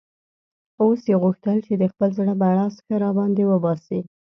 [0.81, 3.99] اوس یې غوښتل چې د خپل زړه بړاس ښه را باندې وباسي.